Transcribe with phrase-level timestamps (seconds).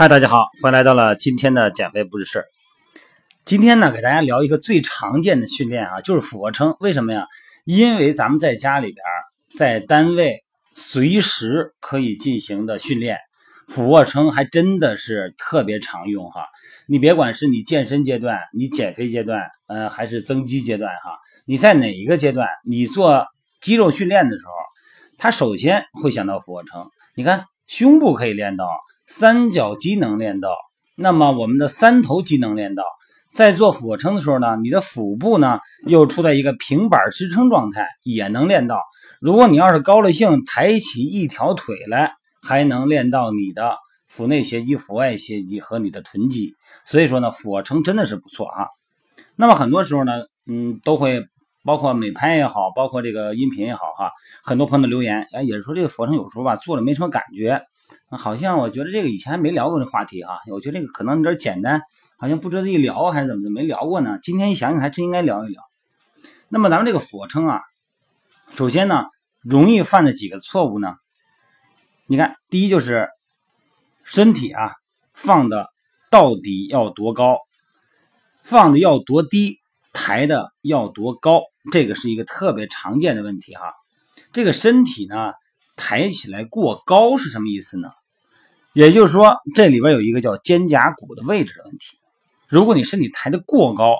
[0.00, 2.46] 嗨，大家好，欢迎来到了今天的减肥不是事儿。
[3.44, 6.74] 今天呢，给大家聊一个最常见的训练啊，就是俯卧撑。
[6.80, 7.26] 为什么呀？
[7.66, 9.04] 因为咱们在家里边，
[9.58, 10.42] 在单位
[10.72, 13.18] 随时可以进行的训练，
[13.68, 16.46] 俯卧撑还真的是特别常用哈。
[16.86, 23.26] 你别管是你健身阶段、你减肥阶段，呃，还是增肌阶段哈，你在哪一个阶段，你做
[23.60, 24.52] 肌肉训练的时候，
[25.18, 26.88] 他首先会想到俯卧撑。
[27.14, 28.64] 你看，胸部可以练到。
[29.10, 30.54] 三角肌能练到，
[30.94, 32.84] 那么我们的三头肌能练到，
[33.28, 38.80] 在做俯卧撑的时候呢，你的腹部呢又处在一个平板支撑状态，也能练到。
[39.20, 43.74] 如果你要是高了兴，抬起一条腿来，还能练到你的
[44.06, 46.54] 腹内斜肌、腹外斜肌和你的臀肌。
[46.84, 48.68] 所以说呢，俯卧撑真的是不错啊。
[49.34, 51.20] 那么很多时候呢，嗯，都会
[51.64, 54.12] 包括美拍也好，包括这个音频也好哈，
[54.44, 57.60] 很多朋友留言，哎，也是说这个俯卧撑有时候吧做了没什么感觉。
[58.16, 61.80] 好像我觉得这个以前还没聊过这话题哈，我觉得这个可能有点简单，
[62.18, 64.18] 好像不值得一聊还是怎么的没聊过呢？
[64.22, 65.62] 今天一想想还真应该聊一聊。
[66.48, 67.60] 那么咱们这个俯卧撑啊，
[68.50, 69.04] 首先呢，
[69.40, 70.96] 容易犯的几个错误呢？
[72.06, 73.08] 你看，第一就是
[74.02, 74.72] 身体啊
[75.14, 75.68] 放的
[76.10, 77.38] 到底要多高，
[78.42, 79.60] 放的要多低，
[79.92, 83.72] 抬的要多高，这个是一个特别常见的问题哈。
[84.32, 85.32] 这个身体呢
[85.76, 87.88] 抬起来过高是什么意思呢？
[88.72, 91.98] 也就是说，这里边有一个叫肩胛骨的位置的问题。
[92.46, 93.96] 如果你身体抬得过高，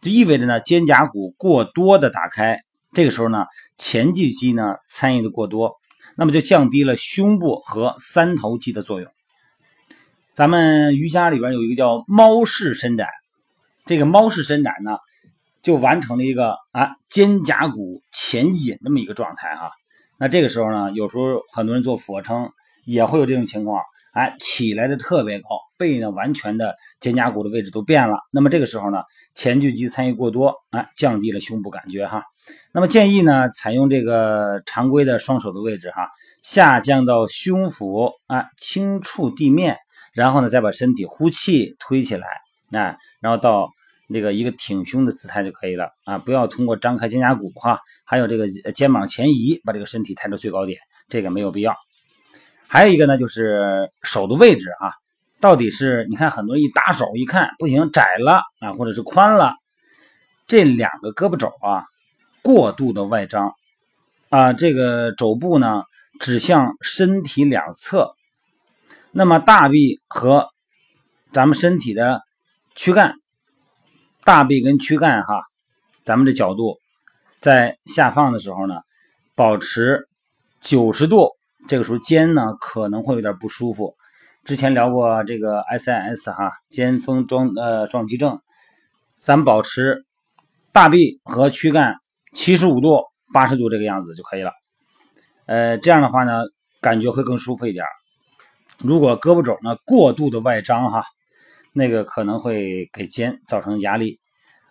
[0.00, 2.58] 就意味着呢肩胛骨过多的打开，
[2.92, 5.76] 这个时候呢前锯肌呢参与的过多，
[6.16, 9.08] 那么就降低了胸部和三头肌的作用。
[10.32, 13.06] 咱们瑜伽里边有一个叫猫式伸展，
[13.86, 14.98] 这个猫式伸展呢
[15.62, 19.70] 就完成了一个啊肩胛骨前引这么一个状态哈。
[20.18, 22.50] 那这个时候呢，有时候很多人做俯卧撑。
[22.86, 28.18] 也会有这种情况，哎，起来的特别高，背呢完全的肩胛骨的位置都变了。
[28.30, 28.98] 那么这个时候呢，
[29.34, 32.22] 前锯肌参与过多，哎，降低了胸部感觉哈。
[32.72, 36.08] 那么建议呢，采用这个常规的双手的位置哈，
[36.42, 39.78] 下降到胸腹啊，轻触地面，
[40.12, 42.26] 然后呢，再把身体呼气推起来，
[42.78, 43.70] 啊，然后到
[44.08, 50.78] 那个一个挺胸的姿态就可以了啊，不要通过张开肩胛骨哈，还有这个肩膀前移，把这个身体抬到最高点，
[51.08, 51.74] 这个没有必要。
[52.74, 54.90] 还有一个呢，就是手的位置啊，
[55.38, 59.54] 到底是你看很多人一搭手一看不行，窄了啊，或者是宽了，
[60.48, 61.84] 这两个胳膊肘啊
[62.42, 63.54] 过度的外张
[64.28, 65.84] 啊，这个肘部呢
[66.18, 68.16] 指向身体两侧，
[69.12, 70.48] 那么大臂和
[71.32, 72.22] 咱们身体的
[72.74, 73.14] 躯干，
[74.24, 75.44] 大臂跟躯干哈，
[76.02, 76.80] 咱们的角度
[77.40, 78.74] 在下放的时候呢，
[79.36, 80.08] 保持
[80.60, 81.30] 九十度。
[81.66, 83.94] 这个时候肩呢可能会有点不舒服。
[84.44, 88.38] 之前聊过这个 SIS 哈，肩峰撞呃撞击症，
[89.18, 90.04] 咱们保持
[90.72, 91.96] 大臂和躯干
[92.34, 94.52] 七十五度、八十度这个样子就可以了。
[95.46, 96.42] 呃，这样的话呢，
[96.80, 97.86] 感觉会更舒服一点。
[98.82, 101.04] 如果胳膊肘呢过度的外张哈，
[101.72, 104.20] 那个可能会给肩造成压力，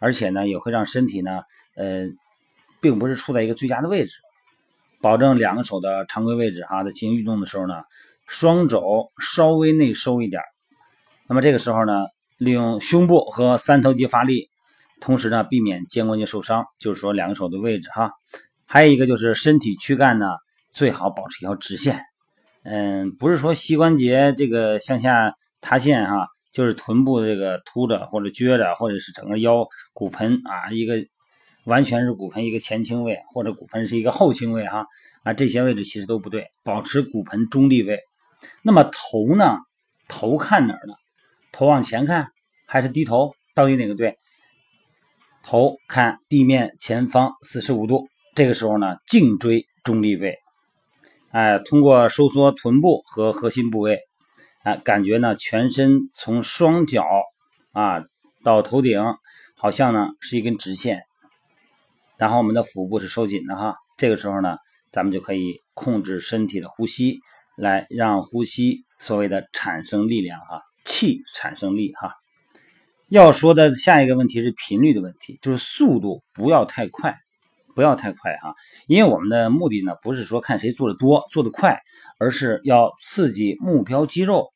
[0.00, 1.42] 而且呢也会让身体呢
[1.76, 2.08] 呃，
[2.80, 4.12] 并不是处在一个最佳的位置。
[5.00, 7.74] 保证两个手的常规位置哈，在进行运动的时候呢，
[8.26, 10.42] 双肘稍微内收一点。
[11.26, 12.04] 那么这个时候呢，
[12.36, 14.50] 利用胸部和三头肌发力，
[15.00, 16.64] 同时呢，避免肩关节受伤。
[16.78, 18.10] 就是说两个手的位置哈。
[18.66, 20.26] 还有一个就是身体躯干呢，
[20.70, 22.02] 最好保持一条直线。
[22.62, 25.32] 嗯，不是说膝关节这个向下
[25.62, 30.96] 塌陷哈，就是臀部这个凸着或者撅着，或者是整个腰骨盆啊一个。
[31.64, 34.86] 完全是骨盆一个前倾位，或者骨盆是一个后倾位，哈
[35.22, 38.00] 啊，这些位置其实都不对，保持骨盆中立位。
[38.62, 39.58] 那么头呢？
[40.08, 40.94] 头看哪儿呢？
[41.52, 42.32] 头往前看
[42.66, 43.32] 还是低头？
[43.54, 44.16] 到底哪个对？
[45.42, 50.38] 头看地面前方四十五度，这个时候呢，颈椎中立位。
[51.30, 54.00] 哎，通过收缩臀部和核心部位，
[54.64, 57.04] 哎，感觉呢，全身从双脚
[57.72, 58.02] 啊
[58.42, 59.00] 到头顶，
[59.56, 61.02] 好像呢是一根直线。
[62.20, 64.58] 然后我们的腹部是收紧的哈，这个时候呢，
[64.92, 67.18] 咱们就可以控制身体的呼吸，
[67.56, 72.12] 来让呼吸所谓的产生力量哈，气产生力哈。
[73.08, 77.16] 要说的下一个问题是频率的问题，就是速度不要太快，
[77.74, 78.52] 不要太快哈，
[78.86, 81.80] 因为我们的目的呢不是说看谁做的多做的快，
[82.18, 84.50] 而是要刺激目标肌肉。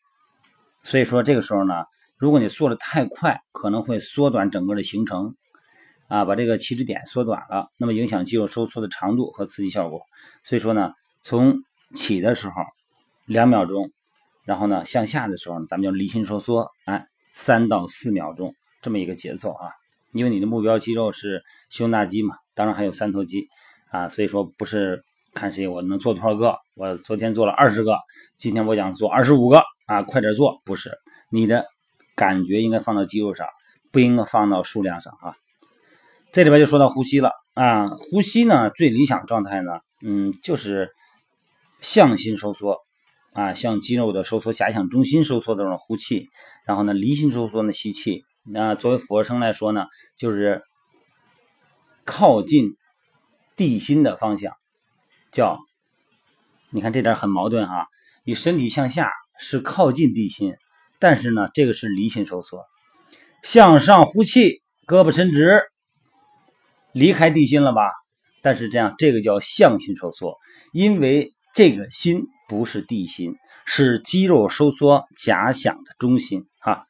[0.82, 1.72] 所以说这个时候呢，
[2.18, 5.34] 如果你做的太快，可能会缩短整个的行程。
[6.08, 10.02] 啊，把这个起止点缩短了，那么影响肌肉收缩的长度和刺激效果。
[10.42, 10.92] 所以说呢，
[11.22, 11.62] 从
[11.94, 12.54] 起的时候
[13.26, 13.90] 两秒钟
[14.44, 19.70] 然后呢向下的时候呢，咱们叫离心收缩，哎，三到四秒钟这么一个节奏啊。
[20.12, 23.48] 因为你的目标肌肉是胸大肌嘛，当然还有三头肌
[23.90, 25.02] 啊，所以说不是
[25.32, 27.96] 看谁我能做多少个，我昨天做了二十个，
[28.36, 30.92] 今天我想做二十五个啊，快点做，不是
[31.30, 31.66] 你的
[32.14, 33.48] 感觉应该放到肌肉上，
[33.90, 35.34] 不应该放到数量上啊。
[36.34, 39.70] 这里边就说到呼吸了啊，呼吸呢最理想状态呢，
[40.02, 40.90] 嗯，就是
[41.80, 42.80] 向心收缩
[43.34, 46.28] 啊，向肌肉的收缩狭向中心收缩的这种呼气，
[46.66, 48.24] 然后呢离心收缩呢吸气。
[48.44, 49.86] 那作为俯卧撑来说呢，
[50.16, 50.60] 就是
[52.04, 52.72] 靠近
[53.54, 54.54] 地心的方向，
[55.30, 55.60] 叫
[56.70, 57.86] 你看这点很矛盾哈。
[58.24, 59.08] 你身体向下
[59.38, 60.52] 是靠近地心，
[60.98, 62.64] 但是呢，这个是离心收缩，
[63.44, 65.62] 向上呼气，胳膊伸直，
[66.94, 67.90] 离开地心了吧？
[68.42, 70.36] 但是这样，这个叫向心收缩，
[70.72, 76.82] 因为这个心不是地心，是肌肉收缩假想的中心啊。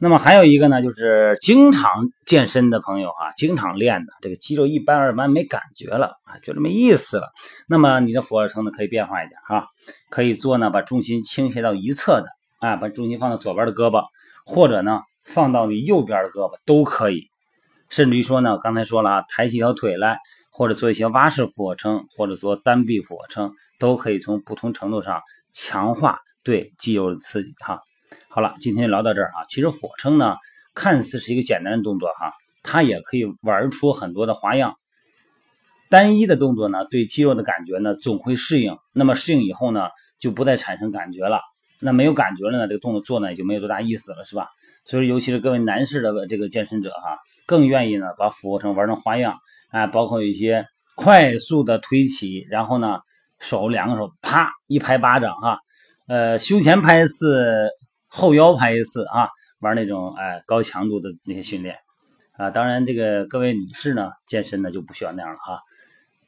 [0.00, 1.90] 那么还有一个呢，就是经常
[2.24, 7.28] 健身的朋友啊，经常练的这个肌肉一般二般没感觉了啊，觉得没意思了。
[7.66, 9.66] 那么你的俯卧撑呢，可以变化一点啊，
[10.10, 12.26] 可以做呢，把重心倾斜到一侧的
[12.60, 14.04] 啊，把重心放到左边的胳膊，
[14.46, 17.28] 或者呢放到你右边的胳膊都可以。
[17.88, 20.18] 甚至于说呢，刚才说了啊，抬起一条腿来，
[20.52, 27.80] 或者做一些蛙式俯卧撑，或者做单臂俯卧撑，都可以从不同程度上强化对肌肉的刺激哈。
[28.28, 29.44] 好了，今天就聊到这儿啊。
[29.48, 30.36] 其实俯卧撑呢，
[30.74, 32.32] 看似是一个简单的动作哈，
[32.62, 34.76] 它也可以玩出很多的花样。
[35.90, 38.76] 单一的动作呢，对肌肉的感觉呢，总会适应。
[38.92, 39.88] 那么适应以后呢，
[40.18, 41.40] 就不再产生感觉了。
[41.80, 44.48] 那没有感觉了呢，这个动作做呢，也就没有多大意思了，是吧？
[44.88, 49.34] 所以，尤其是各位男士的这个健身者哈，更愿意呢把俯卧撑玩成花样
[49.70, 50.64] 啊，包括一些
[50.94, 52.98] 快速的推起，然后呢，
[53.38, 55.58] 手两个手啪一拍巴掌哈，
[56.06, 57.68] 呃，胸前拍一次。
[58.10, 59.28] 后腰拍一次啊，
[59.60, 61.76] 玩那种哎高强度的那些训练
[62.38, 65.60] 啊，当然这个各位女士呢健身呢就不需要那样了哈。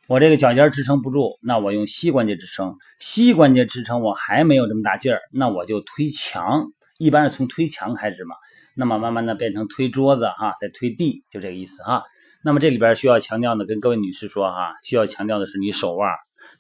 [0.06, 6.70] 我这个脚尖支撑不住，那我用膝关节支撑，膝关节支撑我还没有这么大劲儿，那我就推墙，
[7.00, 8.36] 一般是从推墙开始嘛，
[8.76, 12.02] 那么慢慢的变成推桌子哈，再推地，就这个意思哈。
[12.44, 16.10] 那么这里边需要强调的，跟各位女士说哈，需要强调的是你手腕、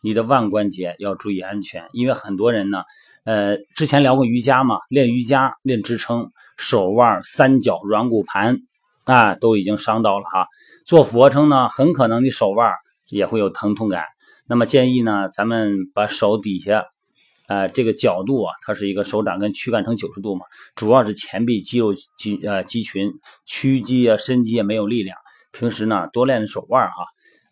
[0.02, 2.82] 你的腕关节要注意安全，因为很多人呢。
[3.24, 8.56] 呃，之前聊过瑜伽嘛，练瑜伽练支撑，手腕、三角、软骨盘
[9.04, 10.46] 啊，都已经伤到了哈。
[10.86, 12.72] 做俯卧撑呢，很可能你手腕
[13.10, 14.06] 也会有疼痛感。
[14.48, 16.86] 那么建议呢，咱们把手底下，
[17.50, 23.10] 呃，这个角度啊，它是一个手掌跟躯干成九十度嘛，主要是前臂肌肉肌呃肌群，
[23.44, 25.18] 屈肌啊、伸肌也没有力量。
[25.50, 27.04] 平时呢，多练手腕哈。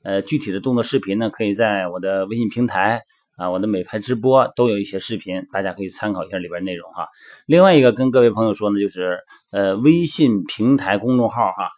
[0.04, 3.02] 呃，具体的动作视频呢，可以在我的微信平台。
[3.36, 7.06] 啊，我的美拍直播都有一些视频，大家可以参考一下里边内容哈。
[7.46, 9.18] 另外一个跟各位朋友说呢，就是
[9.50, 11.70] 呃微信平台公众号哈，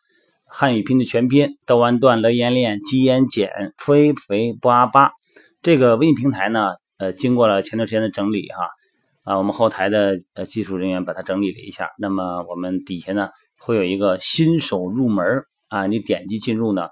[0.47, 5.11] 汉语拼的全拼，道完段乐言练鸡言简肥肥八八。
[5.63, 8.69] 这个微信平台呢，呃，经过了前段时间的整理哈，
[9.25, 11.89] 啊，我们后台的呃技术人员把它整理了一下。
[11.99, 15.25] 那么我们底下呢会有一个新手入门
[15.69, 16.91] 啊，你点击进入呢，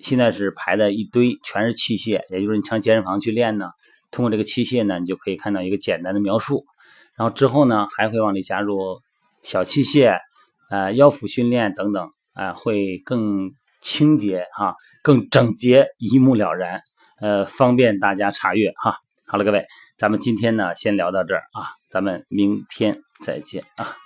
[0.00, 3.70] 现在是排的一堆全是器械，也就是你上健身房去练呢。
[4.12, 6.62] 通过这个器械呢，你就可以看到一个简单的描述，
[7.16, 9.00] 然后之后呢，还会往里加入
[9.42, 10.18] 小器械，
[10.70, 13.50] 呃，腰腹训练等等，啊，会更
[13.80, 16.82] 清洁哈，更整洁，一目了然，
[17.20, 18.98] 呃，方便大家查阅哈。
[19.32, 19.64] 好了，各位，
[19.96, 23.96] 咱们今天呢，先聊到这儿啊，咱们明天再见啊。